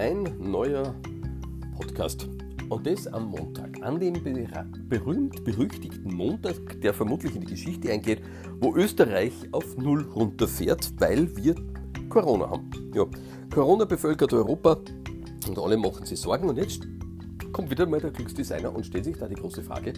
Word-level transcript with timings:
ein 0.00 0.34
neuer 0.38 0.94
Podcast. 1.76 2.26
Und 2.70 2.86
das 2.86 3.06
am 3.06 3.28
Montag, 3.28 3.82
an 3.82 4.00
dem 4.00 4.14
berühmt-berüchtigten 4.88 6.14
Montag, 6.14 6.80
der 6.80 6.94
vermutlich 6.94 7.34
in 7.34 7.42
die 7.42 7.48
Geschichte 7.48 7.92
eingeht, 7.92 8.22
wo 8.60 8.74
Österreich 8.74 9.34
auf 9.52 9.76
Null 9.76 10.08
runterfährt, 10.14 10.94
weil 10.98 11.36
wir 11.36 11.54
Corona 12.08 12.48
haben. 12.48 12.70
Ja, 12.94 13.04
Corona 13.52 13.84
bevölkert 13.84 14.32
Europa 14.32 14.78
und 15.46 15.58
alle 15.58 15.76
machen 15.76 16.06
sich 16.06 16.18
Sorgen. 16.18 16.48
Und 16.48 16.56
jetzt 16.56 16.80
kommt 17.52 17.70
wieder 17.70 17.84
mal 17.84 18.00
der 18.00 18.10
Glücksdesigner 18.10 18.74
und 18.74 18.86
stellt 18.86 19.04
sich 19.04 19.18
da 19.18 19.28
die 19.28 19.34
große 19.34 19.62
Frage, 19.62 19.92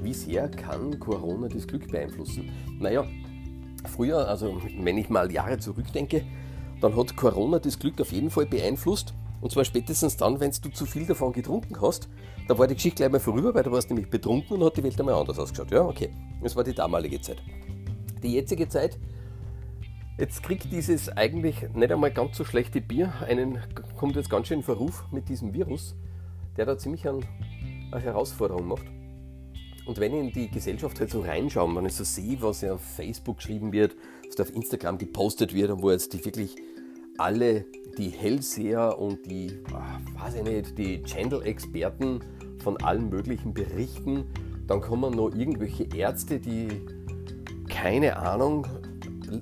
wie 0.00 0.14
sehr 0.14 0.48
kann 0.50 1.00
Corona 1.00 1.48
das 1.48 1.66
Glück 1.66 1.90
beeinflussen? 1.90 2.48
Naja, 2.78 3.04
früher, 3.90 4.28
also 4.28 4.62
wenn 4.78 4.98
ich 4.98 5.10
mal 5.10 5.32
Jahre 5.32 5.58
zurückdenke, 5.58 6.22
dann 6.80 6.94
hat 6.94 7.16
Corona 7.16 7.58
das 7.58 7.80
Glück 7.80 8.00
auf 8.00 8.12
jeden 8.12 8.30
Fall 8.30 8.46
beeinflusst. 8.46 9.14
Und 9.42 9.50
zwar 9.50 9.64
spätestens 9.64 10.16
dann, 10.16 10.38
wenn 10.38 10.52
du 10.62 10.68
zu 10.70 10.86
viel 10.86 11.04
davon 11.04 11.32
getrunken 11.32 11.80
hast. 11.80 12.08
Da 12.46 12.56
war 12.56 12.68
die 12.68 12.74
Geschichte 12.74 13.02
gleich 13.02 13.10
mal 13.10 13.18
vorüber, 13.20 13.52
weil 13.52 13.64
du 13.64 13.72
warst 13.72 13.90
nämlich 13.90 14.08
betrunken 14.08 14.56
und 14.56 14.64
hat 14.64 14.76
die 14.76 14.84
Welt 14.84 14.98
einmal 14.98 15.16
anders 15.16 15.38
ausgeschaut. 15.38 15.72
Ja, 15.72 15.82
okay. 15.82 16.10
Das 16.40 16.54
war 16.54 16.62
die 16.62 16.72
damalige 16.72 17.20
Zeit. 17.20 17.42
Die 18.22 18.34
jetzige 18.34 18.68
Zeit, 18.68 18.98
jetzt 20.16 20.44
kriegt 20.44 20.70
dieses 20.72 21.08
eigentlich 21.08 21.56
nicht 21.74 21.90
einmal 21.90 22.12
ganz 22.12 22.36
so 22.36 22.44
schlechte 22.44 22.80
Bier, 22.80 23.12
einen, 23.26 23.58
kommt 23.96 24.14
jetzt 24.14 24.30
ganz 24.30 24.46
schön 24.46 24.58
in 24.58 24.62
Verruf 24.62 25.04
mit 25.10 25.28
diesem 25.28 25.52
Virus, 25.52 25.96
der 26.56 26.64
da 26.64 26.78
ziemlich 26.78 27.08
eine 27.08 27.20
Herausforderung 27.92 28.68
macht. 28.68 28.86
Und 29.86 29.98
wenn 29.98 30.14
ich 30.14 30.20
in 30.20 30.32
die 30.32 30.50
Gesellschaft 30.52 31.00
halt 31.00 31.10
so 31.10 31.20
reinschaue, 31.20 31.74
wenn 31.74 31.86
ich 31.86 31.94
so 31.94 32.04
sehe, 32.04 32.40
was 32.40 32.60
ja 32.60 32.74
auf 32.74 32.80
Facebook 32.80 33.38
geschrieben 33.38 33.72
wird, 33.72 33.96
was 34.24 34.36
da 34.36 34.44
auf 34.44 34.54
Instagram 34.54 34.98
gepostet 34.98 35.52
wird 35.52 35.72
und 35.72 35.82
wo 35.82 35.90
jetzt 35.90 36.12
die 36.12 36.24
wirklich 36.24 36.54
alle 37.18 37.64
die 37.98 38.08
Hellseher 38.08 38.98
und 38.98 39.30
die, 39.30 39.60
ah, 39.72 40.00
weiß 40.22 40.36
ich 40.36 40.42
nicht, 40.42 40.78
die 40.78 41.02
Channel-Experten 41.02 42.20
von 42.58 42.76
allen 42.78 43.10
möglichen 43.10 43.52
berichten, 43.52 44.24
dann 44.66 44.80
kommen 44.80 45.14
noch 45.14 45.34
irgendwelche 45.34 45.84
Ärzte, 45.94 46.38
die 46.38 46.68
keine 47.68 48.16
Ahnung, 48.16 48.66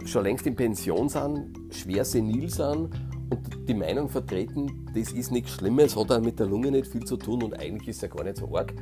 schon 0.04 0.24
längst 0.24 0.46
in 0.46 0.54
Pension 0.54 1.08
sind, 1.08 1.50
schwer 1.70 2.04
senil 2.04 2.48
sind 2.48 2.90
und 3.30 3.68
die 3.68 3.74
Meinung 3.74 4.08
vertreten, 4.08 4.86
das 4.94 5.12
ist 5.12 5.30
nichts 5.30 5.50
Schlimmes, 5.50 5.96
hat 5.96 6.10
auch 6.10 6.20
mit 6.20 6.38
der 6.38 6.46
Lunge 6.46 6.70
nicht 6.70 6.86
viel 6.86 7.04
zu 7.04 7.16
tun 7.16 7.42
und 7.42 7.58
eigentlich 7.58 7.88
ist 7.88 8.02
ja 8.02 8.08
gar 8.08 8.24
nicht 8.24 8.36
so 8.36 8.56
arg. 8.56 8.72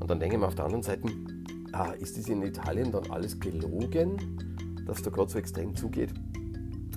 Und 0.00 0.10
dann 0.10 0.20
denke 0.20 0.36
ich 0.36 0.40
mir 0.40 0.46
auf 0.46 0.54
der 0.54 0.64
anderen 0.66 0.82
Seite, 0.82 1.02
ah, 1.72 1.92
ist 1.98 2.16
das 2.16 2.28
in 2.28 2.42
Italien 2.42 2.92
dann 2.92 3.10
alles 3.10 3.38
gelogen, 3.38 4.16
dass 4.86 5.02
da 5.02 5.10
gerade 5.10 5.30
so 5.30 5.38
extrem 5.38 5.74
zugeht? 5.74 6.14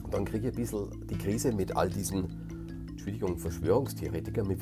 Und 0.10 0.16
dann 0.16 0.26
kriege 0.26 0.48
ich 0.48 0.54
ein 0.56 0.60
bisschen 0.60 0.90
die 1.08 1.20
Krise 1.20 1.52
mit 1.52 1.78
all 1.78 1.88
diesen, 1.88 2.36
Entschuldigung, 2.90 3.38
Verschwörungstheoretikern. 3.38 4.48
Mir, 4.48 4.60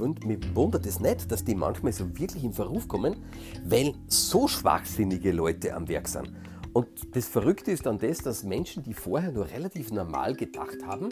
wundert 0.54 0.86
es 0.86 1.00
nicht, 1.00 1.32
dass 1.32 1.46
die 1.46 1.56
manchmal 1.56 1.94
so 1.94 2.06
wirklich 2.20 2.44
in 2.44 2.52
Verruf 2.52 2.90
kommen, 2.90 3.16
weil 3.64 3.94
so 4.08 4.50
schwachsinnige 4.50 5.32
Leute 5.32 5.74
am 5.74 5.88
Werk 5.88 6.10
sind. 6.10 6.34
Und 6.74 6.90
das 7.14 7.30
Verrückte 7.30 7.72
ist 7.72 7.86
dann 7.86 7.98
das, 7.98 8.18
dass 8.18 8.44
Menschen, 8.44 8.84
die 8.84 8.94
vorher 8.94 9.32
nur 9.32 9.50
relativ 9.50 9.90
normal 9.94 10.36
gedacht 10.36 10.86
haben, 10.86 11.08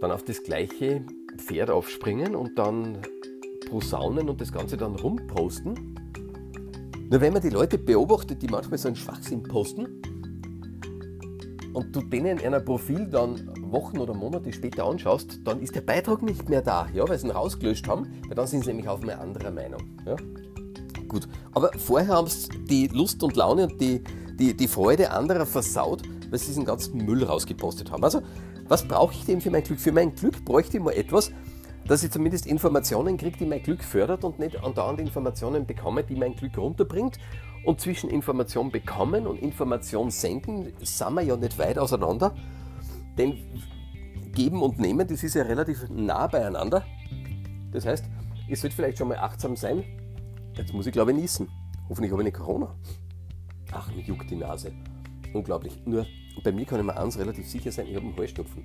dann 0.00 0.10
auf 0.10 0.24
das 0.24 0.42
gleiche 0.42 1.04
Pferd 1.36 1.70
aufspringen 1.70 2.34
und 2.34 2.58
dann 2.58 2.98
posaunen 3.68 4.28
und 4.28 4.40
das 4.40 4.50
Ganze 4.50 4.76
dann 4.76 4.96
rumposten. 4.96 5.94
Nur 7.08 7.20
wenn 7.20 7.32
man 7.32 7.42
die 7.42 7.50
Leute 7.50 7.78
beobachtet, 7.78 8.42
die 8.42 8.48
manchmal 8.48 8.78
so 8.78 8.88
einen 8.88 8.96
Schwachsinn 8.96 9.44
posten, 9.44 10.02
und 11.72 11.94
du 11.94 12.02
denen 12.02 12.38
ein 12.40 12.64
Profil 12.64 13.06
dann 13.06 13.50
Wochen 13.70 13.98
oder 13.98 14.14
Monate 14.14 14.52
später 14.52 14.84
anschaust, 14.84 15.40
dann 15.44 15.60
ist 15.60 15.74
der 15.74 15.80
Beitrag 15.82 16.22
nicht 16.22 16.48
mehr 16.48 16.62
da, 16.62 16.88
ja, 16.92 17.08
weil 17.08 17.18
sie 17.18 17.26
ihn 17.26 17.30
rausgelöscht 17.30 17.88
haben, 17.88 18.06
weil 18.26 18.34
dann 18.34 18.46
sind 18.46 18.64
sie 18.64 18.70
nämlich 18.70 18.88
auf 18.88 19.02
eine 19.02 19.18
andere 19.18 19.50
Meinung. 19.50 19.80
Ja? 20.06 20.16
Gut, 21.08 21.28
aber 21.52 21.70
vorher 21.78 22.14
haben 22.14 22.28
sie 22.28 22.48
die 22.66 22.86
Lust 22.88 23.22
und 23.22 23.36
Laune 23.36 23.64
und 23.64 23.80
die, 23.80 24.02
die, 24.38 24.56
die 24.56 24.68
Freude 24.68 25.10
anderer 25.10 25.46
versaut, 25.46 26.02
weil 26.30 26.38
sie 26.38 26.46
diesen 26.46 26.64
ganzen 26.64 27.04
Müll 27.04 27.24
rausgepostet 27.24 27.90
haben. 27.90 28.04
Also, 28.04 28.22
was 28.68 28.86
brauche 28.86 29.14
ich 29.14 29.24
denn 29.24 29.40
für 29.40 29.50
mein 29.50 29.64
Glück? 29.64 29.80
Für 29.80 29.92
mein 29.92 30.14
Glück 30.14 30.44
bräuchte 30.44 30.76
ich 30.76 30.82
mal 30.82 30.92
etwas, 30.92 31.32
dass 31.86 32.04
ich 32.04 32.12
zumindest 32.12 32.46
Informationen 32.46 33.16
kriege, 33.16 33.36
die 33.36 33.46
mein 33.46 33.62
Glück 33.62 33.82
fördert 33.82 34.22
und 34.22 34.38
nicht 34.38 34.62
andauernd 34.62 35.00
Informationen 35.00 35.66
bekomme, 35.66 36.04
die 36.04 36.14
mein 36.14 36.36
Glück 36.36 36.56
runterbringt 36.56 37.18
und 37.64 37.80
zwischen 37.80 38.10
Information 38.10 38.70
bekommen 38.70 39.26
und 39.26 39.38
Information 39.38 40.10
senden 40.10 40.72
sind 40.82 41.14
wir 41.14 41.22
ja 41.22 41.36
nicht 41.36 41.58
weit 41.58 41.78
auseinander. 41.78 42.34
Denn 43.18 43.38
geben 44.32 44.62
und 44.62 44.78
nehmen, 44.78 45.06
das 45.06 45.22
ist 45.22 45.34
ja 45.34 45.42
relativ 45.42 45.88
nah 45.90 46.26
beieinander. 46.26 46.84
Das 47.72 47.84
heißt, 47.86 48.04
ihr 48.48 48.56
sollt 48.56 48.72
vielleicht 48.72 48.98
schon 48.98 49.08
mal 49.08 49.18
achtsam 49.18 49.56
sein. 49.56 49.84
Jetzt 50.56 50.72
muss 50.72 50.86
ich 50.86 50.92
glaube 50.92 51.12
ich 51.12 51.18
niesen. 51.18 51.48
Hoffentlich 51.88 52.12
habe 52.12 52.22
ich 52.22 52.26
nicht 52.26 52.36
Corona. 52.36 52.74
Ach, 53.72 53.92
mir 53.94 54.02
juckt 54.02 54.30
die 54.30 54.36
Nase. 54.36 54.72
Unglaublich. 55.32 55.78
Nur 55.84 56.06
bei 56.42 56.52
mir 56.52 56.64
kann 56.64 56.80
ich 56.80 56.86
mir 56.86 56.96
eins 56.96 57.18
relativ 57.18 57.46
sicher 57.46 57.70
sein, 57.70 57.86
ich 57.86 57.96
habe 57.96 58.06
einen 58.06 58.16
Heuschnupfen. 58.16 58.64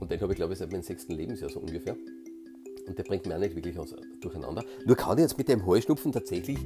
Und 0.00 0.10
den 0.10 0.20
habe 0.20 0.32
ich 0.32 0.36
glaube 0.36 0.54
ich 0.54 0.58
seit 0.58 0.72
meinem 0.72 0.82
sechsten 0.82 1.12
Lebensjahr 1.12 1.50
so 1.50 1.60
ungefähr. 1.60 1.96
Und 2.86 2.98
der 2.98 3.04
bringt 3.04 3.26
mir 3.26 3.36
auch 3.36 3.40
nicht 3.40 3.54
wirklich 3.54 3.76
durcheinander. 4.20 4.64
Nur 4.86 4.96
kann 4.96 5.18
ich 5.18 5.22
jetzt 5.22 5.38
mit 5.38 5.48
dem 5.48 5.64
Heuschnupfen 5.66 6.10
tatsächlich 6.10 6.58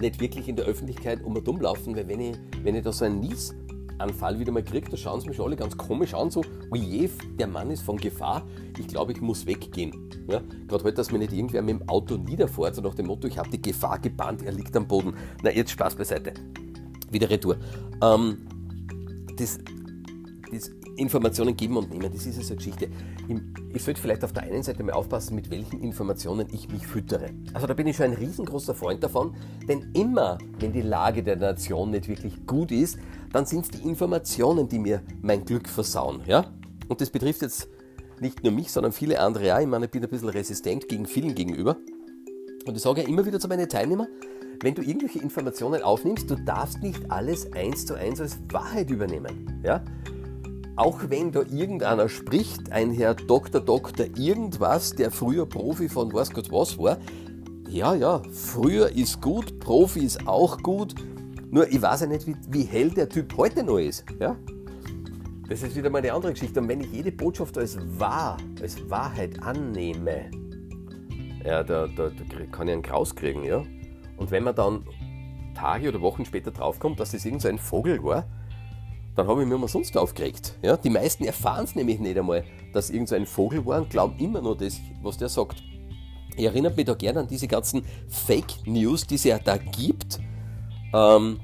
nicht 0.00 0.20
wirklich 0.20 0.48
in 0.48 0.56
der 0.56 0.66
Öffentlichkeit 0.66 1.22
um 1.22 1.36
und 1.36 1.48
um 1.48 1.60
laufen, 1.60 1.96
weil 1.96 2.08
wenn 2.08 2.20
ich, 2.20 2.36
wenn 2.62 2.74
ich 2.74 2.84
da 2.84 2.92
so 2.92 3.04
einen 3.04 3.20
Niesanfall 3.20 4.38
wieder 4.38 4.52
mal 4.52 4.62
kriege, 4.62 4.90
da 4.90 4.96
schauen 4.96 5.20
sie 5.20 5.28
mich 5.28 5.40
alle 5.40 5.56
ganz 5.56 5.76
komisch 5.76 6.14
an, 6.14 6.30
so, 6.30 6.42
oje, 6.70 7.08
der 7.38 7.46
Mann 7.46 7.70
ist 7.70 7.82
von 7.82 7.96
Gefahr, 7.96 8.46
ich 8.78 8.88
glaube, 8.88 9.12
ich 9.12 9.20
muss 9.20 9.46
weggehen. 9.46 10.10
Ja? 10.28 10.42
Gerade 10.68 10.84
heute, 10.84 10.96
dass 10.96 11.10
mir 11.10 11.18
nicht 11.18 11.32
irgendwer 11.32 11.62
mit 11.62 11.80
dem 11.80 11.88
Auto 11.88 12.16
niederfährt, 12.16 12.74
so 12.74 12.82
nach 12.82 12.94
dem 12.94 13.06
Motto, 13.06 13.26
ich 13.26 13.38
habe 13.38 13.50
die 13.50 13.60
Gefahr 13.60 13.98
gebannt, 13.98 14.42
er 14.42 14.52
liegt 14.52 14.76
am 14.76 14.86
Boden. 14.86 15.14
Na, 15.42 15.50
jetzt 15.50 15.70
Spaß 15.70 15.94
beiseite. 15.94 16.34
Wieder 17.10 17.30
Retour. 17.30 17.56
Ähm, 18.02 18.38
das, 19.36 19.58
das 20.50 20.70
Informationen 20.96 21.56
geben 21.56 21.76
und 21.76 21.90
nehmen, 21.90 22.10
das 22.12 22.26
ist 22.26 22.38
also 22.38 22.48
eine 22.48 22.56
Geschichte. 22.56 22.88
Ich 23.72 23.82
sollte 23.82 24.00
vielleicht 24.00 24.24
auf 24.24 24.32
der 24.32 24.44
einen 24.44 24.62
Seite 24.62 24.82
mal 24.82 24.92
aufpassen, 24.92 25.34
mit 25.34 25.50
welchen 25.50 25.80
Informationen 25.80 26.48
ich 26.52 26.68
mich 26.68 26.86
füttere. 26.86 27.30
Also 27.52 27.66
da 27.66 27.74
bin 27.74 27.86
ich 27.86 27.96
schon 27.96 28.06
ein 28.06 28.14
riesengroßer 28.14 28.74
Freund 28.74 29.02
davon, 29.02 29.34
denn 29.68 29.90
immer, 29.94 30.38
wenn 30.58 30.72
die 30.72 30.82
Lage 30.82 31.22
der 31.22 31.36
Nation 31.36 31.90
nicht 31.90 32.08
wirklich 32.08 32.46
gut 32.46 32.72
ist, 32.72 32.98
dann 33.32 33.46
sind 33.46 33.64
es 33.64 33.70
die 33.70 33.88
Informationen, 33.88 34.68
die 34.68 34.78
mir 34.78 35.02
mein 35.22 35.44
Glück 35.44 35.68
versauen. 35.68 36.20
Ja? 36.26 36.52
Und 36.88 37.00
das 37.00 37.10
betrifft 37.10 37.42
jetzt 37.42 37.68
nicht 38.20 38.42
nur 38.42 38.52
mich, 38.52 38.70
sondern 38.70 38.92
viele 38.92 39.20
andere 39.20 39.54
auch. 39.54 39.60
Ich 39.60 39.66
meine, 39.66 39.86
ich 39.86 39.90
bin 39.90 40.02
ein 40.02 40.08
bisschen 40.08 40.28
resistent 40.30 40.88
gegen 40.88 41.06
vielen 41.06 41.34
gegenüber. 41.34 41.76
Und 42.66 42.76
ich 42.76 42.82
sage 42.82 43.02
ja 43.02 43.08
immer 43.08 43.24
wieder 43.26 43.38
zu 43.38 43.48
meinen 43.48 43.68
Teilnehmern, 43.68 44.08
wenn 44.62 44.74
du 44.74 44.82
irgendwelche 44.82 45.18
Informationen 45.18 45.82
aufnimmst, 45.82 46.30
du 46.30 46.36
darfst 46.36 46.82
nicht 46.82 47.10
alles 47.10 47.52
eins 47.52 47.84
zu 47.84 47.94
eins 47.94 48.20
als 48.20 48.38
Wahrheit 48.50 48.90
übernehmen. 48.90 49.60
Ja? 49.62 49.84
Auch 50.76 51.00
wenn 51.08 51.32
da 51.32 51.40
irgendeiner 51.40 52.08
spricht, 52.08 52.70
ein 52.70 52.90
Herr 52.90 53.14
Doktor, 53.14 53.60
Doktor, 53.60 54.06
irgendwas, 54.18 54.94
der 54.94 55.10
früher 55.10 55.46
Profi 55.46 55.88
von 55.88 56.12
was 56.12 56.30
Gott 56.30 56.52
was 56.52 56.78
war, 56.78 56.98
ja, 57.68 57.94
ja, 57.94 58.22
früher 58.30 58.90
ist 58.94 59.20
gut, 59.20 59.58
Profi 59.58 60.00
ist 60.00 60.28
auch 60.28 60.62
gut, 60.62 60.94
nur 61.50 61.66
ich 61.68 61.80
weiß 61.80 62.02
ja 62.02 62.06
nicht, 62.06 62.26
wie, 62.26 62.36
wie 62.48 62.62
hell 62.64 62.90
der 62.90 63.08
Typ 63.08 63.36
heute 63.36 63.64
noch 63.64 63.78
ist. 63.78 64.04
Ja? 64.20 64.36
Das 65.48 65.62
ist 65.62 65.76
wieder 65.76 65.90
mal 65.90 65.98
eine 65.98 66.12
andere 66.12 66.32
Geschichte. 66.32 66.60
Und 66.60 66.68
wenn 66.68 66.80
ich 66.80 66.92
jede 66.92 67.12
Botschaft 67.12 67.56
als 67.56 67.78
wahr, 67.98 68.36
als 68.60 68.90
Wahrheit 68.90 69.42
annehme, 69.42 70.30
ja, 71.44 71.62
da, 71.62 71.86
da, 71.86 72.08
da 72.08 72.46
kann 72.50 72.68
ich 72.68 72.74
einen 72.74 72.82
Kraus 72.82 73.14
kriegen, 73.14 73.44
ja. 73.44 73.62
Und 74.16 74.30
wenn 74.30 74.42
man 74.42 74.54
dann 74.54 74.84
Tage 75.54 75.88
oder 75.88 76.00
Wochen 76.00 76.24
später 76.24 76.50
draufkommt, 76.50 76.98
dass 76.98 77.12
das 77.12 77.24
irgend 77.24 77.42
so 77.42 77.56
Vogel 77.56 78.02
war, 78.02 78.26
dann 79.16 79.26
habe 79.26 79.42
ich 79.42 79.48
mich 79.48 79.56
immer 79.56 79.68
sonst 79.68 79.96
aufgeregt. 79.96 80.54
Ja? 80.62 80.76
Die 80.76 80.90
meisten 80.90 81.24
erfahren 81.24 81.64
es 81.64 81.74
nämlich 81.74 81.98
nicht 81.98 82.18
einmal, 82.18 82.44
dass 82.72 82.90
irgendein 82.90 83.26
Vogel 83.26 83.64
war 83.64 83.80
und 83.80 83.90
glauben 83.90 84.18
immer 84.18 84.42
nur 84.42 84.56
das, 84.56 84.78
was 85.02 85.16
der 85.16 85.30
sagt. 85.30 85.62
Ich 86.36 86.44
erinnere 86.44 86.74
mich 86.74 86.84
da 86.84 86.94
gerne 86.94 87.20
an 87.20 87.26
diese 87.26 87.48
ganzen 87.48 87.82
Fake 88.08 88.66
News, 88.66 89.06
die 89.06 89.14
es 89.14 89.24
ja 89.24 89.38
da 89.38 89.56
gibt. 89.56 90.20
Ähm, 90.92 91.40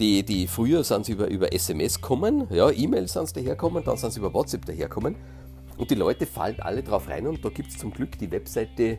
die, 0.00 0.24
die 0.24 0.48
früher 0.48 0.82
sind 0.82 1.06
sie 1.06 1.12
über, 1.12 1.28
über 1.28 1.52
SMS 1.52 2.00
gekommen, 2.00 2.46
ja, 2.50 2.70
E-Mails 2.70 3.12
sind 3.12 3.28
sie 3.28 3.34
daherkommen, 3.34 3.82
dann 3.84 3.96
sind 3.96 4.12
sie 4.12 4.20
über 4.20 4.32
WhatsApp 4.34 4.64
daherkommen. 4.64 5.16
Und 5.76 5.90
die 5.90 5.96
Leute 5.96 6.26
fallen 6.26 6.58
alle 6.60 6.82
drauf 6.82 7.08
rein 7.08 7.26
und 7.26 7.44
da 7.44 7.48
gibt 7.50 7.70
es 7.70 7.78
zum 7.78 7.92
Glück 7.92 8.18
die 8.18 8.30
Webseite, 8.30 8.98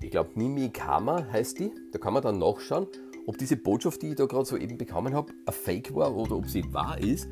ich 0.00 0.10
glaube 0.10 0.30
Mimikama 0.34 1.26
heißt 1.32 1.58
die, 1.58 1.72
da 1.92 1.98
kann 1.98 2.14
man 2.14 2.22
dann 2.22 2.38
nachschauen 2.38 2.86
ob 3.26 3.38
diese 3.38 3.56
Botschaft, 3.56 4.02
die 4.02 4.08
ich 4.08 4.16
da 4.16 4.26
gerade 4.26 4.44
so 4.44 4.56
eben 4.56 4.78
bekommen 4.78 5.14
habe, 5.14 5.32
ein 5.46 5.52
Fake 5.52 5.94
war 5.94 6.14
oder 6.14 6.36
ob 6.36 6.48
sie 6.48 6.64
wahr 6.72 6.98
ist. 6.98 7.28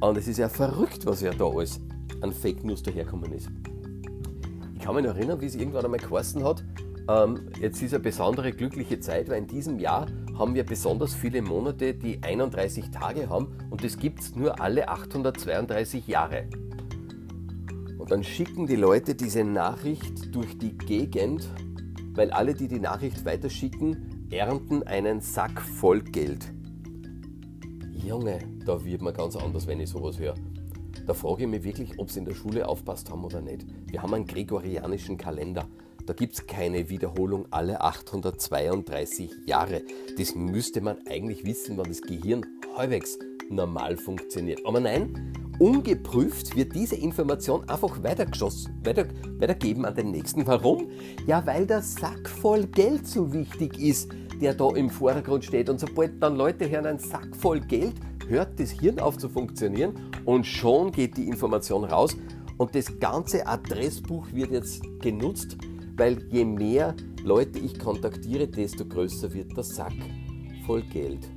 Und 0.00 0.18
es 0.18 0.28
ist 0.28 0.38
ja 0.38 0.48
verrückt, 0.48 1.06
was 1.06 1.20
ja 1.20 1.32
da 1.32 1.46
alles 1.46 1.80
an 2.20 2.32
Fake 2.32 2.64
News 2.64 2.82
daherkommen 2.82 3.32
ist. 3.32 3.48
Ich 4.74 4.82
kann 4.82 4.94
mich 4.94 5.04
noch 5.04 5.16
erinnern, 5.16 5.40
wie 5.40 5.46
es 5.46 5.54
irgendwann 5.54 5.84
einmal 5.84 6.00
geheißen 6.00 6.44
hat, 6.44 6.62
ähm, 7.08 7.48
jetzt 7.60 7.80
ist 7.82 7.94
eine 7.94 8.02
besondere 8.02 8.52
glückliche 8.52 8.98
Zeit, 8.98 9.28
weil 9.28 9.38
in 9.38 9.46
diesem 9.46 9.78
Jahr 9.78 10.08
haben 10.36 10.54
wir 10.54 10.64
besonders 10.64 11.14
viele 11.14 11.40
Monate, 11.40 11.94
die 11.94 12.20
31 12.22 12.90
Tage 12.90 13.28
haben 13.28 13.56
und 13.70 13.84
das 13.84 13.96
gibt 13.96 14.20
es 14.20 14.34
nur 14.34 14.60
alle 14.60 14.88
832 14.88 16.08
Jahre. 16.08 16.48
Und 17.96 18.10
dann 18.10 18.24
schicken 18.24 18.66
die 18.66 18.76
Leute 18.76 19.14
diese 19.14 19.44
Nachricht 19.44 20.34
durch 20.34 20.58
die 20.58 20.76
Gegend, 20.76 21.48
weil 22.14 22.30
alle, 22.32 22.54
die 22.54 22.66
die 22.66 22.80
Nachricht 22.80 23.24
weiterschicken, 23.24 24.15
ernten 24.30 24.82
einen 24.82 25.20
Sack 25.20 25.60
voll 25.60 26.00
Geld. 26.00 26.52
Junge, 27.92 28.38
da 28.64 28.84
wird 28.84 29.02
man 29.02 29.14
ganz 29.14 29.36
anders, 29.36 29.66
wenn 29.66 29.80
ich 29.80 29.90
sowas 29.90 30.18
höre. 30.18 30.34
Da 31.06 31.14
frage 31.14 31.44
ich 31.44 31.48
mich 31.48 31.62
wirklich, 31.62 31.98
ob 31.98 32.10
sie 32.10 32.18
in 32.18 32.24
der 32.24 32.34
Schule 32.34 32.68
aufpasst 32.68 33.10
haben 33.10 33.24
oder 33.24 33.40
nicht. 33.40 33.64
Wir 33.86 34.02
haben 34.02 34.14
einen 34.14 34.26
gregorianischen 34.26 35.16
Kalender. 35.16 35.68
Da 36.04 36.12
gibt 36.12 36.34
es 36.34 36.46
keine 36.46 36.88
Wiederholung 36.88 37.46
alle 37.50 37.80
832 37.80 39.30
Jahre. 39.46 39.82
Das 40.18 40.34
müsste 40.34 40.80
man 40.80 40.98
eigentlich 41.08 41.44
wissen, 41.44 41.76
wann 41.76 41.88
das 41.88 42.02
Gehirn 42.02 42.44
halbwegs 42.76 43.18
normal 43.48 43.96
funktioniert. 43.96 44.60
Aber 44.64 44.80
nein, 44.80 45.32
ungeprüft 45.58 46.56
wird 46.56 46.74
diese 46.74 46.96
Information 46.96 47.68
einfach 47.68 48.02
weitergeschossen, 48.02 48.80
weiter, 48.84 49.06
weitergeben 49.38 49.84
an 49.84 49.94
den 49.94 50.10
nächsten. 50.10 50.46
Warum? 50.46 50.88
Ja, 51.26 51.46
weil 51.46 51.66
der 51.66 51.82
Sack 51.82 52.28
voll 52.28 52.66
Geld 52.66 53.06
so 53.06 53.32
wichtig 53.32 53.78
ist, 53.78 54.10
der 54.40 54.54
da 54.54 54.70
im 54.70 54.90
Vordergrund 54.90 55.44
steht. 55.44 55.68
Und 55.68 55.80
sobald 55.80 56.22
dann 56.22 56.36
Leute 56.36 56.68
hören, 56.68 56.86
ein 56.86 56.98
Sack 56.98 57.34
voll 57.36 57.60
Geld, 57.60 57.94
hört 58.28 58.58
das 58.58 58.70
Hirn 58.70 58.98
auf 58.98 59.18
zu 59.18 59.28
funktionieren 59.28 59.94
und 60.24 60.46
schon 60.46 60.92
geht 60.92 61.16
die 61.16 61.28
Information 61.28 61.84
raus. 61.84 62.16
Und 62.58 62.74
das 62.74 62.98
ganze 62.98 63.46
Adressbuch 63.46 64.26
wird 64.32 64.50
jetzt 64.50 64.82
genutzt, 65.00 65.56
weil 65.96 66.22
je 66.30 66.44
mehr 66.44 66.94
Leute 67.22 67.58
ich 67.58 67.78
kontaktiere, 67.78 68.48
desto 68.48 68.84
größer 68.84 69.32
wird 69.32 69.56
der 69.56 69.64
Sack 69.64 69.94
voll 70.66 70.82
Geld. 70.82 71.28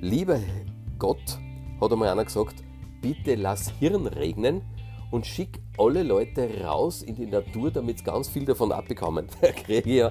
Lieber 0.00 0.38
Gott, 0.98 1.38
hat 1.80 1.92
einmal 1.92 2.08
einer 2.08 2.24
gesagt, 2.24 2.63
bitte 3.04 3.34
lass 3.34 3.68
Hirn 3.80 4.06
regnen 4.06 4.62
und 5.10 5.26
schick 5.26 5.60
alle 5.76 6.02
Leute 6.02 6.48
raus 6.64 7.02
in 7.02 7.14
die 7.14 7.26
Natur, 7.26 7.70
damit 7.70 7.98
sie 7.98 8.04
ganz 8.04 8.30
viel 8.30 8.46
davon 8.46 8.72
abbekommen. 8.72 9.26
Da 9.42 9.52
kriege 9.52 9.90
ich 9.90 9.96
ja 9.96 10.10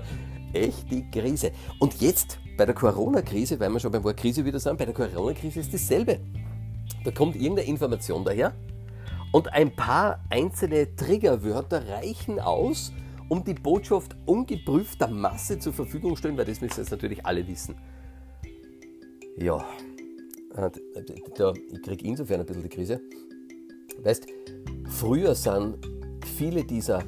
echt 0.54 0.92
die 0.92 1.10
Krise. 1.10 1.52
Und 1.80 2.00
jetzt 2.02 2.38
bei 2.56 2.68
der 2.68 2.76
Corona-Krise, 2.76 3.60
weil 3.60 3.72
wir 3.72 3.80
schon 3.80 3.92
beim 3.92 4.04
Wort 4.04 4.18
Krise 4.18 4.46
wieder 4.46 4.60
sind, 4.60 4.78
bei 4.78 4.86
der 4.86 4.94
Corona-Krise 4.94 5.62
ist 5.62 5.74
dasselbe. 5.74 6.20
Da 7.04 7.10
kommt 7.10 7.36
irgendeine 7.36 7.68
Information 7.68 8.24
daher 8.24 8.54
und 9.32 9.52
ein 9.52 9.76
paar 9.76 10.24
einzelne 10.30 10.96
Triggerwörter 10.96 11.88
reichen 11.88 12.40
aus, 12.40 12.94
um 13.28 13.44
die 13.44 13.56
Botschaft 13.56 14.16
ungeprüft 14.28 15.02
der 15.02 15.08
Masse 15.08 15.58
zur 15.58 15.74
Verfügung 15.74 16.12
zu 16.12 16.18
stellen, 16.18 16.38
weil 16.38 16.46
das 16.46 16.62
müssen 16.62 16.80
jetzt 16.80 16.92
natürlich 16.92 17.26
alle 17.26 17.48
wissen. 17.48 17.76
Ja, 19.38 19.66
da, 20.56 21.54
ich 21.72 21.82
kriege 21.82 22.06
insofern 22.06 22.42
ein 22.42 22.46
bisschen 22.46 22.64
die 22.64 22.70
Krise. 22.70 23.02
Weißt, 24.04 24.28
früher 24.90 25.36
sind 25.36 25.78
viele 26.38 26.64
dieser 26.64 27.04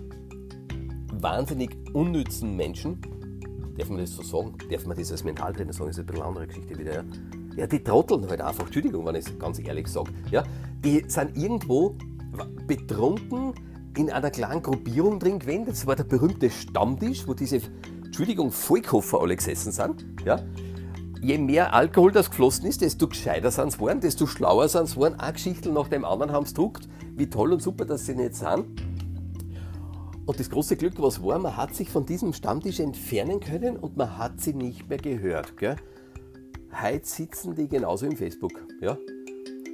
wahnsinnig 1.13 1.75
unnützen 1.93 2.55
Menschen, 2.55 2.99
darf 3.77 3.89
man 3.89 3.99
das 3.99 4.11
so 4.11 4.23
sagen? 4.23 4.55
Darf 4.69 4.85
man 4.85 4.97
das 4.97 5.11
als 5.11 5.23
Mentaltrainer 5.23 5.73
sagen? 5.73 5.87
Das 5.87 5.97
ist 5.97 6.03
ein 6.03 6.05
bisschen 6.05 6.21
eine 6.21 6.29
andere 6.29 6.47
Geschichte 6.47 6.77
wieder. 6.77 6.93
Ja, 6.93 7.03
ja 7.57 7.67
die 7.67 7.83
trotteln 7.83 8.27
halt 8.27 8.41
einfach, 8.41 8.65
Entschuldigung, 8.65 9.05
wenn 9.05 9.15
ich 9.15 9.27
es 9.27 9.39
ganz 9.39 9.59
ehrlich 9.59 9.87
sage. 9.87 10.11
Ja, 10.31 10.43
die 10.83 11.03
sind 11.07 11.37
irgendwo 11.37 11.95
betrunken 12.67 13.53
in 13.97 14.11
einer 14.11 14.29
kleinen 14.29 14.61
Gruppierung 14.61 15.19
drin 15.19 15.39
gewesen. 15.39 15.65
Das 15.65 15.85
war 15.87 15.95
der 15.95 16.03
berühmte 16.03 16.49
Stammtisch, 16.49 17.27
wo 17.27 17.33
diese, 17.33 17.61
Entschuldigung, 18.03 18.51
Volkhofer 18.51 19.21
alle 19.21 19.35
gesessen 19.35 19.71
sind. 19.71 20.05
Ja, 20.25 20.43
je 21.25 21.39
mehr 21.39 21.73
Alkohol 21.73 22.11
das 22.11 22.29
geflossen 22.29 22.67
ist, 22.67 22.81
desto 22.81 23.07
gescheiter 23.07 23.49
sind 23.49 23.71
sie 23.71 23.77
geworden, 23.77 23.99
desto 23.99 24.27
schlauer 24.27 24.69
sind 24.69 24.87
sie 24.87 24.95
geworden. 24.95 25.19
Eine 25.19 25.33
Geschichte 25.33 25.71
nach 25.71 25.87
dem 25.87 26.05
anderen 26.05 26.31
haben 26.31 26.45
sie 26.45 26.53
druckt, 26.53 26.87
wie 27.15 27.27
toll 27.27 27.51
und 27.51 27.63
super, 27.63 27.85
dass 27.85 28.05
sie 28.05 28.15
nicht 28.15 28.35
sind. 28.35 28.65
Und 30.27 30.39
das 30.39 30.49
große 30.49 30.75
Glück, 30.75 30.93
was 30.97 31.23
war, 31.23 31.39
man 31.39 31.57
hat 31.57 31.73
sich 31.73 31.89
von 31.89 32.05
diesem 32.05 32.33
Stammtisch 32.33 32.79
entfernen 32.79 33.39
können 33.39 33.77
und 33.77 33.97
man 33.97 34.17
hat 34.17 34.39
sie 34.39 34.53
nicht 34.53 34.87
mehr 34.87 34.99
gehört. 34.99 35.57
Gell? 35.57 35.75
Heute 36.79 37.07
sitzen 37.07 37.55
die 37.55 37.67
genauso 37.67 38.05
im 38.05 38.15
Facebook. 38.15 38.53
Ja? 38.81 38.97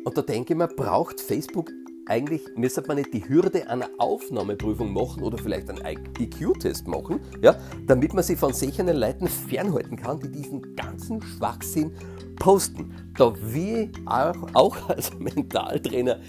Und 0.06 0.18
da 0.18 0.21
denke 0.21 0.53
ich 0.53 0.57
mir, 0.57 0.68
braucht 0.68 1.19
Facebook 1.19 1.69
eigentlich 2.07 2.42
müsste 2.56 2.83
man 2.88 2.98
nicht 2.98 3.13
die 3.13 3.27
Hürde 3.27 3.69
einer 3.69 3.89
Aufnahmeprüfung 3.98 4.92
machen 4.92 5.24
oder 5.24 5.38
vielleicht 5.38 5.69
einen 5.69 5.83
IQ-Test 6.19 6.88
machen, 6.88 7.19
ja, 7.42 7.56
damit 7.88 8.13
man 8.13 8.24
sich 8.24 8.38
von 8.38 8.53
solchen 8.53 8.88
Leuten 8.88 9.27
fernhalten 9.27 9.98
kann, 9.98 10.19
die 10.19 10.31
diesen 10.31 10.75
ganzen 10.75 11.21
Schwachsinn 11.21 11.92
posten. 12.38 12.94
Da 13.15 13.33
wie 13.42 13.92
auch, 14.06 14.36
auch 14.53 14.89
als 14.89 15.13
Mentaltrainer 15.18 16.19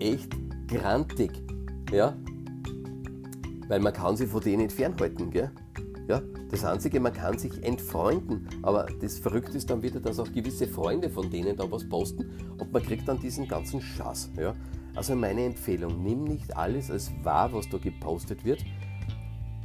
echt 0.00 0.30
grantig, 0.68 1.32
ja, 1.92 2.16
weil 3.68 3.80
man 3.80 3.92
kann 3.92 4.16
sich 4.16 4.28
von 4.28 4.40
denen 4.40 4.62
nicht 4.62 4.72
fernhalten, 4.72 5.30
gell? 5.30 5.50
Ja, 6.08 6.22
das 6.50 6.64
Einzige, 6.64 7.00
man 7.00 7.12
kann 7.12 7.36
sich 7.36 7.64
entfreunden, 7.64 8.46
aber 8.62 8.86
das 9.00 9.18
Verrückte 9.18 9.56
ist 9.56 9.68
dann 9.68 9.82
wieder, 9.82 9.98
dass 9.98 10.20
auch 10.20 10.32
gewisse 10.32 10.68
Freunde 10.68 11.10
von 11.10 11.28
denen 11.28 11.56
da 11.56 11.68
was 11.68 11.88
posten 11.88 12.30
und 12.58 12.72
man 12.72 12.80
kriegt 12.80 13.08
dann 13.08 13.18
diesen 13.18 13.48
ganzen 13.48 13.80
Schatz. 13.80 14.30
Ja? 14.38 14.54
Also 14.96 15.14
meine 15.14 15.44
Empfehlung, 15.44 16.02
nimm 16.02 16.24
nicht 16.24 16.56
alles 16.56 16.90
als 16.90 17.12
wahr, 17.22 17.52
was 17.52 17.68
da 17.68 17.76
gepostet 17.76 18.44
wird. 18.46 18.64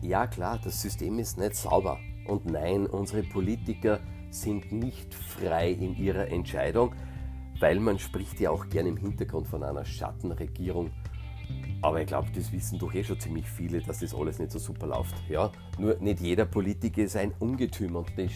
Ja 0.01 0.27
klar, 0.27 0.59
das 0.61 0.81
System 0.81 1.19
ist 1.19 1.37
nicht 1.37 1.55
sauber. 1.55 1.99
Und 2.27 2.45
nein, 2.45 2.85
unsere 2.85 3.23
Politiker 3.23 4.01
sind 4.29 4.71
nicht 4.73 5.13
frei 5.13 5.71
in 5.71 5.95
ihrer 5.95 6.27
Entscheidung, 6.27 6.93
weil 7.59 7.79
man 7.79 7.97
spricht 7.97 8.39
ja 8.41 8.51
auch 8.51 8.67
gerne 8.67 8.89
im 8.89 8.97
Hintergrund 8.97 9.47
von 9.47 9.63
einer 9.63 9.85
Schattenregierung. 9.85 10.91
Aber 11.81 12.01
ich 12.01 12.07
glaube, 12.07 12.27
das 12.35 12.51
wissen 12.51 12.77
doch 12.77 12.93
eh 12.93 13.03
schon 13.03 13.19
ziemlich 13.19 13.49
viele, 13.49 13.81
dass 13.81 13.99
das 13.99 14.13
alles 14.13 14.37
nicht 14.37 14.51
so 14.51 14.59
super 14.59 14.87
läuft. 14.87 15.15
Ja, 15.29 15.51
nur 15.79 15.97
nicht 15.99 16.19
jeder 16.19 16.45
Politiker 16.45 17.03
ist 17.03 17.15
ein 17.15 17.33
Ungetüm 17.39 17.95
und 17.95 18.09
die, 18.17 18.29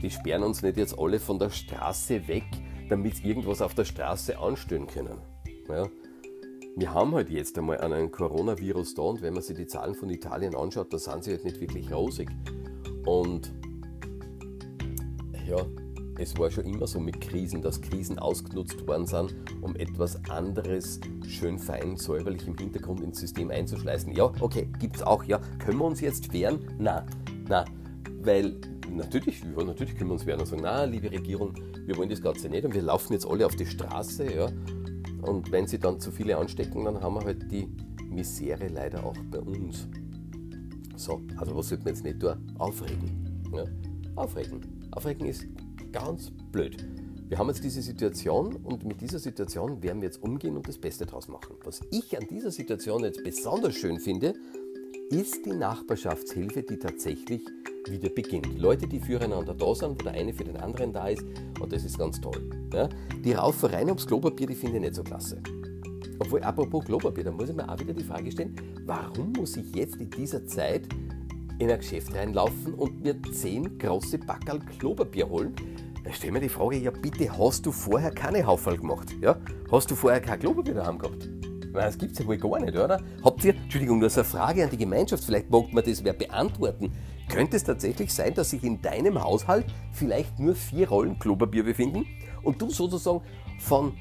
die 0.00 0.10
sperren 0.10 0.44
uns 0.44 0.62
nicht 0.62 0.76
jetzt 0.76 0.98
alle 0.98 1.18
von 1.18 1.38
der 1.38 1.50
Straße 1.50 2.26
weg, 2.28 2.46
damit 2.88 3.16
sie 3.16 3.28
irgendwas 3.28 3.60
auf 3.60 3.74
der 3.74 3.84
Straße 3.84 4.38
anstellen 4.38 4.86
können. 4.86 5.18
Ja, 5.68 5.88
wir 6.76 6.92
haben 6.92 7.14
halt 7.14 7.30
jetzt 7.30 7.56
einmal 7.56 7.78
einen 7.78 8.10
Coronavirus 8.10 8.94
da 8.94 9.02
und 9.02 9.22
wenn 9.22 9.32
man 9.32 9.42
sich 9.42 9.56
die 9.56 9.66
Zahlen 9.66 9.94
von 9.94 10.10
Italien 10.10 10.54
anschaut, 10.54 10.92
da 10.92 10.98
sind 10.98 11.24
sie 11.24 11.30
halt 11.32 11.44
nicht 11.44 11.58
wirklich 11.58 11.90
rosig. 11.90 12.28
Und 13.06 13.50
ja, 15.48 15.56
es 16.18 16.38
war 16.38 16.50
schon 16.50 16.66
immer 16.66 16.86
so 16.86 17.00
mit 17.00 17.18
Krisen, 17.18 17.62
dass 17.62 17.80
Krisen 17.80 18.18
ausgenutzt 18.18 18.86
worden 18.86 19.06
sind, 19.06 19.34
um 19.62 19.74
etwas 19.76 20.22
anderes 20.28 21.00
schön 21.26 21.58
fein 21.58 21.96
säuberlich 21.96 22.46
im 22.46 22.58
Hintergrund 22.58 23.00
ins 23.00 23.20
System 23.20 23.50
einzuschleißen. 23.50 24.12
Ja, 24.12 24.30
okay, 24.40 24.68
gibt 24.78 24.96
es 24.96 25.02
auch, 25.02 25.24
ja. 25.24 25.40
Können 25.58 25.78
wir 25.78 25.86
uns 25.86 26.02
jetzt 26.02 26.30
wehren? 26.34 26.58
Na, 26.78 27.06
na, 27.48 27.64
weil 28.20 28.60
natürlich, 28.90 29.42
ja, 29.42 29.64
natürlich 29.64 29.96
können 29.96 30.10
wir 30.10 30.14
uns 30.14 30.26
wehren 30.26 30.40
und 30.40 30.46
sagen, 30.46 30.62
na, 30.62 30.84
liebe 30.84 31.10
Regierung, 31.10 31.54
wir 31.86 31.96
wollen 31.96 32.10
das 32.10 32.20
Ganze 32.20 32.50
nicht 32.50 32.66
und 32.66 32.74
wir 32.74 32.82
laufen 32.82 33.14
jetzt 33.14 33.26
alle 33.26 33.46
auf 33.46 33.56
die 33.56 33.66
Straße, 33.66 34.34
ja, 34.34 34.50
und 35.26 35.50
wenn 35.50 35.66
sie 35.66 35.78
dann 35.78 36.00
zu 36.00 36.10
viele 36.10 36.36
anstecken, 36.36 36.84
dann 36.84 37.00
haben 37.00 37.14
wir 37.14 37.24
halt 37.24 37.50
die 37.50 37.68
Misere 38.08 38.68
leider 38.68 39.04
auch 39.04 39.16
bei 39.30 39.40
uns. 39.40 39.88
So, 40.96 41.20
also 41.36 41.56
was 41.56 41.68
sollte 41.68 41.84
man 41.84 41.94
jetzt 41.94 42.04
nicht 42.04 42.20
tun? 42.20 42.36
Aufregen. 42.58 43.42
Ja? 43.54 43.64
Aufregen. 44.14 44.60
Aufregen 44.92 45.26
ist 45.26 45.46
ganz 45.92 46.30
blöd. 46.52 46.76
Wir 47.28 47.38
haben 47.38 47.48
jetzt 47.48 47.64
diese 47.64 47.82
Situation 47.82 48.54
und 48.54 48.84
mit 48.84 49.00
dieser 49.00 49.18
Situation 49.18 49.82
werden 49.82 50.00
wir 50.00 50.06
jetzt 50.06 50.22
umgehen 50.22 50.56
und 50.56 50.68
das 50.68 50.78
Beste 50.78 51.06
draus 51.06 51.26
machen. 51.26 51.56
Was 51.64 51.80
ich 51.90 52.16
an 52.16 52.26
dieser 52.28 52.52
Situation 52.52 53.02
jetzt 53.02 53.24
besonders 53.24 53.74
schön 53.74 53.98
finde, 53.98 54.34
ist 55.10 55.44
die 55.44 55.52
Nachbarschaftshilfe, 55.52 56.62
die 56.62 56.78
tatsächlich 56.78 57.42
wieder 57.88 58.08
beginnt. 58.08 58.58
Leute, 58.58 58.86
die 58.86 59.00
füreinander 59.00 59.54
da 59.54 59.74
sind, 59.74 59.98
wo 60.00 60.04
der 60.04 60.12
eine 60.12 60.32
für 60.32 60.44
den 60.44 60.56
anderen 60.56 60.92
da 60.92 61.08
ist 61.08 61.24
und 61.66 61.72
das 61.72 61.84
ist 61.84 61.98
ganz 61.98 62.20
toll. 62.20 62.48
Ja? 62.72 62.88
Die 63.24 63.32
Raufereien 63.32 63.88
ums 63.88 64.06
Klopapier, 64.06 64.46
die 64.46 64.54
finde 64.54 64.76
ich 64.76 64.82
nicht 64.82 64.94
so 64.94 65.02
klasse. 65.02 65.42
Obwohl, 66.20 66.42
apropos 66.42 66.84
Klopapier, 66.84 67.24
da 67.24 67.32
muss 67.32 67.48
ich 67.48 67.56
mir 67.56 67.68
auch 67.68 67.78
wieder 67.78 67.92
die 67.92 68.04
Frage 68.04 68.30
stellen, 68.30 68.54
warum 68.86 69.32
muss 69.32 69.56
ich 69.56 69.74
jetzt 69.74 69.96
in 69.96 70.08
dieser 70.10 70.46
Zeit 70.46 70.82
in 71.58 71.68
ein 71.68 71.78
Geschäft 71.78 72.14
reinlaufen 72.14 72.74
und 72.74 73.02
mir 73.02 73.20
10 73.20 73.78
große 73.78 74.18
Backerl 74.18 74.60
Klopapier 74.78 75.28
holen? 75.28 75.54
Da 76.04 76.12
stelle 76.12 76.34
mir 76.34 76.40
die 76.40 76.48
Frage, 76.48 76.76
ja 76.76 76.92
bitte, 76.92 77.36
hast 77.36 77.66
du 77.66 77.72
vorher 77.72 78.12
keine 78.12 78.46
Haufall 78.46 78.78
gemacht? 78.78 79.08
Ja? 79.20 79.36
Hast 79.72 79.90
du 79.90 79.96
vorher 79.96 80.20
kein 80.20 80.38
Klopapier 80.38 80.74
daheim 80.74 80.98
gehabt? 80.98 81.28
Das 81.72 81.98
gibt 81.98 82.12
es 82.12 82.20
ja 82.20 82.26
wohl 82.26 82.38
gar 82.38 82.60
nicht, 82.60 82.76
oder? 82.76 83.02
Habt 83.22 83.44
ihr, 83.44 83.54
Entschuldigung, 83.54 83.98
nur 83.98 84.08
so 84.08 84.20
eine 84.20 84.28
Frage 84.28 84.62
an 84.62 84.70
die 84.70 84.78
Gemeinschaft, 84.78 85.24
vielleicht 85.24 85.50
mag 85.50 85.72
man 85.72 85.84
das 85.84 86.02
wer 86.04 86.14
beantworten. 86.14 86.92
Könnte 87.28 87.56
es 87.56 87.64
tatsächlich 87.64 88.12
sein, 88.14 88.34
dass 88.34 88.50
sich 88.50 88.62
in 88.62 88.80
deinem 88.80 89.22
Haushalt 89.22 89.66
vielleicht 89.92 90.38
nur 90.38 90.54
vier 90.54 90.88
Rollen 90.88 91.18
Klopapier 91.18 91.64
befinden 91.64 92.06
und 92.42 92.62
du 92.62 92.70
sozusagen 92.70 93.22
von, 93.58 93.96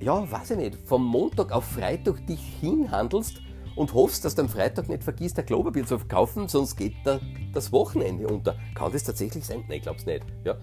ja, 0.00 0.30
weiß 0.30 0.52
ich 0.52 0.56
nicht, 0.56 0.74
vom 0.84 1.04
Montag 1.04 1.52
auf 1.52 1.64
Freitag 1.64 2.26
dich 2.26 2.40
hinhandelst 2.60 3.40
und 3.76 3.94
hoffst, 3.94 4.24
dass 4.24 4.34
du 4.34 4.42
am 4.42 4.48
Freitag 4.48 4.88
nicht 4.88 5.04
vergisst, 5.04 5.38
ein 5.38 5.46
Klopapier 5.46 5.86
zu 5.86 5.98
verkaufen, 5.98 6.48
sonst 6.48 6.76
geht 6.76 6.94
da 7.04 7.20
das 7.52 7.72
Wochenende 7.72 8.26
unter. 8.26 8.56
Kann 8.74 8.92
das 8.92 9.04
tatsächlich 9.04 9.44
sein? 9.44 9.64
Nein, 9.68 9.78
ich 9.78 9.82
glaube 9.82 9.98
es 9.98 10.06
nicht. 10.06 10.24
Ja. 10.44 10.56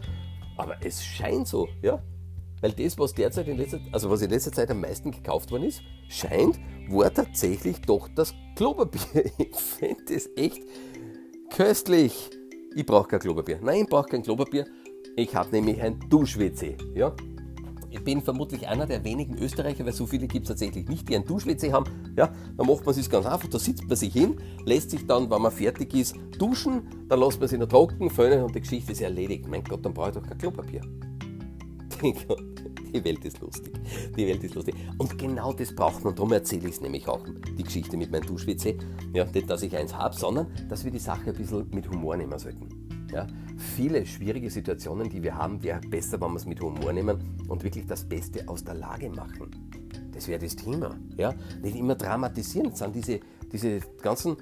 Aber 0.58 0.76
es 0.84 1.04
scheint 1.04 1.48
so, 1.48 1.68
ja. 1.82 2.02
Weil 2.62 2.74
das, 2.74 2.98
was 3.00 3.14
derzeit 3.14 3.48
in 3.48 3.58
letzter, 3.58 3.80
also 3.92 4.10
was 4.10 4.22
in 4.22 4.30
letzter 4.30 4.52
Zeit 4.52 4.70
am 4.70 4.82
meisten 4.82 5.12
gekauft 5.12 5.50
worden 5.52 5.64
ist, 5.64 5.82
scheint, 6.10 6.60
war 6.90 7.12
tatsächlich 7.12 7.82
doch 7.82 8.08
das 8.16 8.34
Klopapier. 8.56 9.32
Ich 9.38 9.56
finde 9.56 10.14
das 10.14 10.30
echt 10.36 10.62
köstlich. 11.52 12.30
Ich 12.76 12.86
brauche 12.86 13.10
kein 13.10 13.20
Klopapier. 13.20 13.60
Nein, 13.62 13.84
ich 13.84 13.90
brauche 13.90 14.08
kein 14.08 14.24
Klopapier. 14.24 14.66
Ich 15.16 15.36
habe 15.36 15.50
nämlich 15.52 15.82
ein 15.82 16.00
Dusch-WC. 16.10 16.78
Ja? 16.96 17.14
Ich 17.90 18.02
bin 18.02 18.22
vermutlich 18.22 18.68
einer 18.68 18.86
der 18.86 19.04
wenigen 19.04 19.38
Österreicher, 19.38 19.86
weil 19.86 19.92
so 19.92 20.06
viele 20.06 20.26
gibt 20.26 20.46
es 20.46 20.48
tatsächlich 20.48 20.88
nicht, 20.88 21.10
die 21.10 21.16
ein 21.18 21.26
Dusch-WC 21.26 21.74
haben. 21.74 21.86
Ja, 22.16 22.34
dann 22.56 22.66
macht 22.66 22.86
man 22.86 22.98
es 22.98 23.10
ganz 23.10 23.26
einfach, 23.26 23.50
da 23.50 23.60
sitzt 23.60 23.86
man 23.86 23.98
sich 23.98 24.14
hin, 24.14 24.38
lässt 24.66 24.92
sich 24.92 25.06
dann, 25.06 25.30
wenn 25.30 25.42
man 25.42 25.52
fertig 25.52 25.94
ist, 25.94 26.16
duschen, 26.40 26.88
dann 27.10 27.20
lässt 27.20 27.42
man 27.42 27.50
sich 27.50 27.60
noch 27.60 27.68
trocken, 27.68 28.10
föhnen 28.10 28.44
und 28.44 28.56
die 28.56 28.62
Geschichte 28.62 28.94
ist 28.94 29.02
erledigt. 29.02 29.46
Mein 29.50 29.64
Gott, 29.66 29.86
dann 29.86 29.94
brauche 29.94 30.10
ich 30.10 30.16
doch 30.16 30.26
kein 30.26 30.38
Klopapier. 30.38 30.82
Die 32.94 33.04
Welt 33.04 33.24
ist 33.24 33.40
lustig. 33.40 33.74
Die 34.18 34.28
Welt 34.28 34.44
ist 34.44 34.56
lustig. 34.56 34.76
Und 34.98 35.18
genau 35.18 35.54
das 35.54 35.74
braucht 35.74 36.04
man. 36.04 36.16
Darum 36.16 36.32
erzähle 36.34 36.68
ich 36.68 36.76
es 36.76 36.82
nämlich 36.82 37.08
auch, 37.08 37.26
die 37.58 37.64
Geschichte 37.64 37.96
mit 37.96 38.12
meinem 38.12 38.26
Dusch-WC. 38.26 38.78
Ja, 39.14 39.26
nicht, 39.26 39.50
dass 39.50 39.64
ich 39.64 39.76
eins 39.76 39.96
habe, 39.96 40.16
sondern 40.16 40.48
dass 40.70 40.84
wir 40.84 40.92
die 40.92 41.00
Sache 41.00 41.30
ein 41.30 41.36
bisschen 41.36 41.70
mit 41.72 41.90
Humor 41.90 42.18
nehmen 42.18 42.38
sollten. 42.38 42.68
Ja, 43.12 43.28
viele 43.58 44.06
schwierige 44.06 44.50
Situationen, 44.50 45.10
die 45.10 45.22
wir 45.22 45.36
haben, 45.36 45.62
wäre 45.64 45.82
besser, 45.82 46.20
wenn 46.22 46.32
wir 46.32 46.38
es 46.38 46.46
mit 46.46 46.62
Humor 46.62 46.94
nehmen 46.94 47.18
und 47.48 47.64
wirklich 47.64 47.86
das 47.86 48.08
Beste 48.08 48.48
aus 48.48 48.64
der 48.64 48.76
Lage 48.76 49.10
machen. 49.10 49.52
Das 50.14 50.28
wäre 50.28 50.40
das 50.40 50.56
Thema. 50.56 50.98
Ja? 51.18 51.34
Nicht 51.62 51.76
immer 51.76 51.96
dramatisieren. 51.96 52.74
sind 52.76 52.96
diese, 52.96 53.20
diese 53.52 53.80
ganzen 54.02 54.38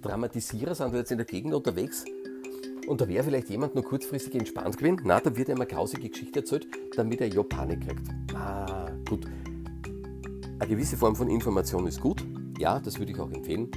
Dramatisierer 0.00 0.74
sind 0.74 0.94
jetzt 0.94 1.12
in 1.12 1.18
der 1.18 1.26
Gegend 1.26 1.54
unterwegs 1.54 2.04
und 2.86 3.00
da 3.00 3.08
wäre 3.08 3.24
vielleicht 3.24 3.50
jemand 3.50 3.74
nur 3.74 3.84
kurzfristig 3.84 4.34
entspannt 4.34 4.76
gewesen. 4.76 5.00
Na, 5.04 5.20
da 5.20 5.34
wird 5.36 5.48
ihm 5.48 5.56
eine 5.56 5.66
grausige 5.66 6.08
Geschichte 6.08 6.40
erzählt, 6.40 6.66
damit 6.96 7.20
er 7.20 7.28
ja 7.28 7.42
Panik 7.42 7.86
kriegt. 7.86 8.08
Ah, 8.34 8.90
gut. 9.08 9.26
Eine 10.58 10.68
gewisse 10.68 10.96
Form 10.96 11.16
von 11.16 11.28
Information 11.28 11.86
ist 11.86 12.00
gut. 12.00 12.24
Ja, 12.58 12.78
das 12.78 12.98
würde 12.98 13.12
ich 13.12 13.18
auch 13.18 13.30
empfehlen 13.30 13.70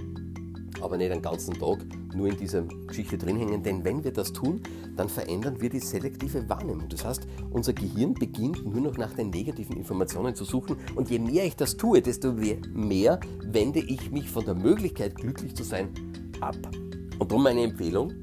aber 0.82 0.98
nicht 0.98 1.12
den 1.12 1.22
ganzen 1.22 1.54
Tag 1.54 1.80
nur 2.16 2.28
in 2.28 2.38
dieser 2.38 2.64
Geschichte 2.88 3.18
drin 3.18 3.38
hängen. 3.38 3.64
Denn 3.64 3.84
wenn 3.84 4.04
wir 4.04 4.12
das 4.12 4.34
tun, 4.34 4.62
dann 4.96 5.10
verändern 5.10 5.60
wir 5.60 5.70
die 5.70 5.80
selektive 5.80 6.48
Wahrnehmung. 6.50 6.90
Das 6.90 7.06
heißt, 7.06 7.28
unser 7.52 7.74
Gehirn 7.74 8.14
beginnt 8.14 8.66
nur 8.66 8.82
noch 8.82 8.98
nach 8.98 9.14
den 9.14 9.30
negativen 9.30 9.78
Informationen 9.78 10.36
zu 10.36 10.44
suchen. 10.44 10.78
Und 10.96 11.10
je 11.10 11.20
mehr 11.20 11.46
ich 11.46 11.56
das 11.56 11.78
tue, 11.78 12.02
desto 12.02 12.34
mehr 12.74 13.20
wende 13.44 13.80
ich 13.80 14.12
mich 14.12 14.30
von 14.30 14.46
der 14.46 14.56
Möglichkeit, 14.56 15.16
glücklich 15.16 15.56
zu 15.56 15.64
sein, 15.64 15.90
ab. 16.42 16.58
Und 17.20 17.32
darum 17.32 17.44
meine 17.44 17.64
Empfehlung, 17.64 18.14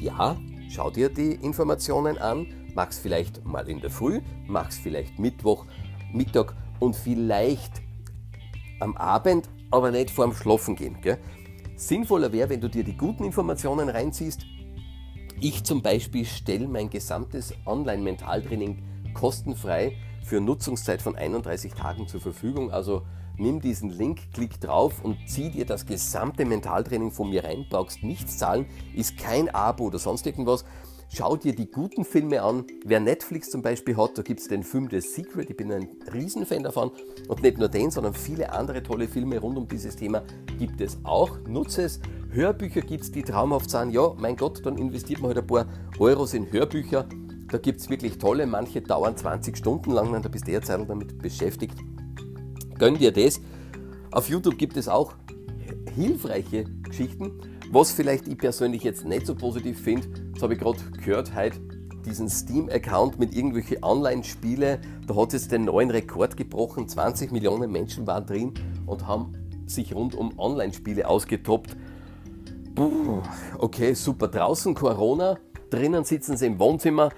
ja, 0.00 0.36
schau 0.70 0.90
dir 0.90 1.08
die 1.08 1.32
Informationen 1.32 2.18
an, 2.18 2.46
mach's 2.74 2.98
vielleicht 2.98 3.44
mal 3.44 3.68
in 3.68 3.80
der 3.80 3.90
Früh, 3.90 4.20
mach's 4.46 4.78
vielleicht 4.78 5.18
Mittwoch, 5.18 5.66
Mittag 6.12 6.54
und 6.80 6.94
vielleicht 6.94 7.82
am 8.80 8.96
Abend, 8.96 9.48
aber 9.70 9.90
nicht 9.90 10.10
vorm 10.10 10.34
Schlafen 10.34 10.76
gehen. 10.76 11.00
Gell? 11.00 11.18
Sinnvoller 11.76 12.32
wäre, 12.32 12.50
wenn 12.50 12.60
du 12.60 12.68
dir 12.68 12.84
die 12.84 12.96
guten 12.96 13.24
Informationen 13.24 13.88
reinziehst. 13.88 14.46
Ich 15.40 15.64
zum 15.64 15.82
Beispiel 15.82 16.24
stelle 16.24 16.66
mein 16.66 16.88
gesamtes 16.88 17.52
Online-Mentaltraining 17.66 18.82
kostenfrei 19.12 19.96
für 20.26 20.40
Nutzungszeit 20.40 21.00
von 21.00 21.14
31 21.14 21.72
Tagen 21.74 22.08
zur 22.08 22.20
Verfügung. 22.20 22.72
Also 22.72 23.02
nimm 23.38 23.60
diesen 23.60 23.90
Link, 23.90 24.32
klick 24.34 24.60
drauf 24.60 25.04
und 25.04 25.16
zieh 25.28 25.50
dir 25.50 25.64
das 25.64 25.86
gesamte 25.86 26.44
Mentaltraining 26.44 27.12
von 27.12 27.30
mir 27.30 27.44
rein. 27.44 27.64
Brauchst 27.70 28.02
nichts 28.02 28.36
zahlen, 28.36 28.66
ist 28.94 29.16
kein 29.16 29.48
Abo 29.54 29.84
oder 29.84 30.00
sonst 30.00 30.26
irgendwas. 30.26 30.64
Schau 31.08 31.36
dir 31.36 31.54
die 31.54 31.70
guten 31.70 32.04
Filme 32.04 32.42
an. 32.42 32.64
Wer 32.84 32.98
Netflix 32.98 33.50
zum 33.50 33.62
Beispiel 33.62 33.96
hat, 33.96 34.18
da 34.18 34.22
gibt 34.22 34.40
es 34.40 34.48
den 34.48 34.64
Film 34.64 34.88
The 34.90 35.00
Secret. 35.00 35.48
Ich 35.48 35.56
bin 35.56 35.70
ein 35.70 35.88
Riesenfan 36.12 36.64
davon. 36.64 36.90
Und 37.28 37.42
nicht 37.42 37.58
nur 37.58 37.68
den, 37.68 37.92
sondern 37.92 38.12
viele 38.12 38.52
andere 38.52 38.82
tolle 38.82 39.06
Filme 39.06 39.38
rund 39.38 39.56
um 39.56 39.68
dieses 39.68 39.94
Thema 39.94 40.24
gibt 40.58 40.80
es 40.80 40.98
auch. 41.04 41.38
Nutze 41.46 41.82
es. 41.84 42.00
Hörbücher 42.30 42.80
gibt 42.80 43.04
es, 43.04 43.12
die 43.12 43.22
traumhaft 43.22 43.70
sind. 43.70 43.92
Ja, 43.92 44.12
mein 44.18 44.36
Gott, 44.36 44.66
dann 44.66 44.76
investiert 44.76 45.20
man 45.20 45.28
halt 45.28 45.38
ein 45.38 45.46
paar 45.46 45.66
Euros 46.00 46.34
in 46.34 46.50
Hörbücher. 46.50 47.06
Da 47.50 47.58
gibt 47.58 47.80
es 47.80 47.90
wirklich 47.90 48.18
tolle. 48.18 48.46
Manche 48.46 48.82
dauern 48.82 49.16
20 49.16 49.56
Stunden 49.56 49.92
lang, 49.92 50.20
da 50.22 50.28
bist 50.28 50.46
du 50.46 50.52
eher 50.52 50.62
Zeit 50.62 50.88
damit 50.88 51.18
beschäftigt. 51.18 51.78
Gönn 52.78 52.98
dir 52.98 53.12
das. 53.12 53.40
Auf 54.10 54.28
YouTube 54.28 54.58
gibt 54.58 54.76
es 54.76 54.88
auch 54.88 55.14
hilfreiche 55.94 56.64
Geschichten. 56.82 57.40
Was 57.70 57.92
vielleicht 57.92 58.28
ich 58.28 58.38
persönlich 58.38 58.82
jetzt 58.82 59.04
nicht 59.04 59.26
so 59.26 59.34
positiv 59.34 59.80
finde, 59.80 60.08
das 60.32 60.42
habe 60.42 60.54
ich 60.54 60.60
gerade 60.60 60.78
gehört 61.04 61.34
heute, 61.34 61.58
diesen 62.04 62.28
Steam-Account 62.28 63.18
mit 63.18 63.34
irgendwelchen 63.34 63.82
Online-Spiele, 63.82 64.80
da 65.06 65.16
hat 65.16 65.34
es 65.34 65.48
den 65.48 65.64
neuen 65.64 65.90
Rekord 65.90 66.36
gebrochen. 66.36 66.88
20 66.88 67.32
Millionen 67.32 67.70
Menschen 67.72 68.06
waren 68.06 68.26
drin 68.26 68.54
und 68.86 69.06
haben 69.06 69.32
sich 69.66 69.94
rund 69.94 70.14
um 70.14 70.38
Online-Spiele 70.38 71.08
ausgetoppt. 71.08 71.76
Puh, 72.76 73.22
okay, 73.58 73.94
super. 73.94 74.28
Draußen 74.28 74.74
Corona, 74.74 75.38
drinnen 75.70 76.04
sitzen 76.04 76.36
sie 76.36 76.46
im 76.46 76.58
Wohnzimmer, 76.58 77.10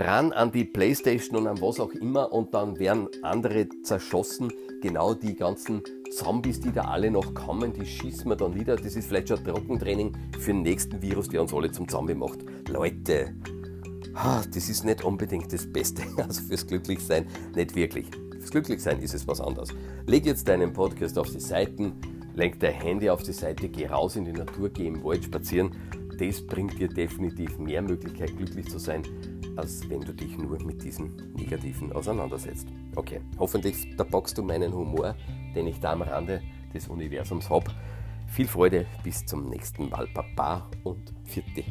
ran 0.00 0.32
an 0.32 0.52
die 0.52 0.64
Playstation 0.64 1.36
und 1.36 1.46
an 1.46 1.60
was 1.60 1.80
auch 1.80 1.90
immer 1.92 2.32
und 2.32 2.54
dann 2.54 2.78
werden 2.78 3.08
andere 3.22 3.68
zerschossen. 3.82 4.52
Genau 4.80 5.14
die 5.14 5.34
ganzen 5.34 5.82
Zombies, 6.12 6.60
die 6.60 6.72
da 6.72 6.82
alle 6.82 7.10
noch 7.10 7.34
kommen, 7.34 7.72
die 7.72 7.84
schießen 7.84 8.30
wir 8.30 8.36
dann 8.36 8.54
wieder. 8.54 8.76
Das 8.76 8.94
ist 8.94 9.08
vielleicht 9.08 9.28
schon 9.28 9.42
Trockentraining 9.44 10.16
für 10.38 10.52
den 10.52 10.62
nächsten 10.62 11.02
Virus, 11.02 11.28
der 11.28 11.42
uns 11.42 11.52
alle 11.52 11.72
zum 11.72 11.88
Zombie 11.88 12.14
macht. 12.14 12.38
Leute, 12.68 13.34
das 14.14 14.68
ist 14.68 14.84
nicht 14.84 15.04
unbedingt 15.04 15.52
das 15.52 15.70
Beste. 15.70 16.02
Also 16.16 16.42
fürs 16.42 16.66
Glücklichsein 16.66 17.26
nicht 17.54 17.74
wirklich. 17.74 18.06
Fürs 18.38 18.50
Glücklichsein 18.50 19.00
ist 19.00 19.14
es 19.14 19.26
was 19.26 19.40
anderes. 19.40 19.70
Leg 20.06 20.26
jetzt 20.26 20.46
deinen 20.46 20.72
Podcast 20.72 21.18
auf 21.18 21.30
die 21.30 21.40
Seiten, 21.40 21.92
lenk 22.34 22.60
dein 22.60 22.74
Handy 22.74 23.10
auf 23.10 23.22
die 23.24 23.32
Seite, 23.32 23.68
geh 23.68 23.86
raus 23.86 24.14
in 24.14 24.24
die 24.24 24.32
Natur, 24.32 24.70
geh 24.70 24.86
im 24.86 25.02
Wald 25.02 25.24
spazieren. 25.24 25.72
Das 26.18 26.44
bringt 26.44 26.78
dir 26.78 26.88
definitiv 26.88 27.58
mehr 27.58 27.82
Möglichkeit, 27.82 28.36
glücklich 28.36 28.68
zu 28.68 28.78
sein, 28.78 29.02
als 29.58 29.88
wenn 29.90 30.00
du 30.00 30.14
dich 30.14 30.38
nur 30.38 30.62
mit 30.62 30.82
diesen 30.82 31.34
Negativen 31.34 31.92
auseinandersetzt. 31.92 32.68
Okay, 32.96 33.20
hoffentlich 33.38 33.96
da 33.96 34.04
packst 34.04 34.38
du 34.38 34.42
meinen 34.42 34.72
Humor 34.72 35.14
den 35.54 35.66
ich 35.66 35.80
da 35.80 35.92
am 35.92 36.02
Rande 36.02 36.42
des 36.72 36.88
Universums 36.88 37.50
habe. 37.50 37.70
Viel 38.28 38.46
Freude, 38.46 38.86
bis 39.02 39.24
zum 39.24 39.48
nächsten 39.48 39.88
Mal, 39.88 40.06
Papa 40.14 40.70
und 40.84 41.12
Vierte. 41.24 41.64